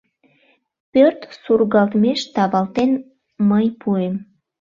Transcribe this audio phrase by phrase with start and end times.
[0.91, 2.91] Пӧрт сургалтмеш тавалтен
[3.49, 4.15] мый пуэм.